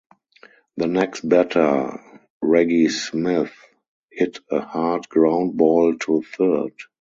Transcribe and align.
The 0.77 0.87
next 0.87 1.29
batter, 1.29 1.99
Reggie 2.41 2.89
Smith, 2.89 3.53
hit 4.11 4.39
a 4.49 4.59
hard 4.59 5.07
ground 5.09 5.57
ball 5.57 5.95
to 5.95 6.23
third. 6.23 6.73